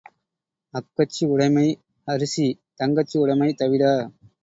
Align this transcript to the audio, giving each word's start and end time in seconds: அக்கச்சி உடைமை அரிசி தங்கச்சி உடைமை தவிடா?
அக்கச்சி 0.73 1.23
உடைமை 1.25 1.67
அரிசி 2.07 2.47
தங்கச்சி 2.75 3.17
உடைமை 3.17 3.53
தவிடா? 3.53 3.93